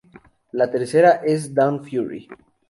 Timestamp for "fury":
1.85-2.27